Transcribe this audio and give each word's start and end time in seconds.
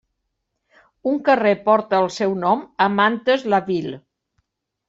Un 1.11 1.19
carrer 1.27 1.51
porta 1.69 2.01
el 2.05 2.09
seu 2.17 2.35
nom 2.47 2.65
a 2.87 2.91
Mantes-la-Ville. 2.97 4.03